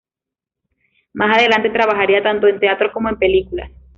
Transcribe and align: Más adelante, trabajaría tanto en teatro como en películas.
Más 1.13 1.37
adelante, 1.37 1.69
trabajaría 1.69 2.23
tanto 2.23 2.47
en 2.47 2.59
teatro 2.59 2.91
como 2.91 3.09
en 3.09 3.17
películas. 3.19 3.69